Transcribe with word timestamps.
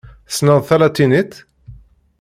Tessneḍ 0.29 0.59
talatinit? 0.67 1.33